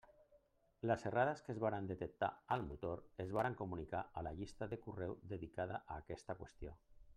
[0.91, 4.83] Les errades que es varen detectar al motor es varen comunicar a la llista de
[4.89, 6.77] correu dedicada a aquesta qüestió.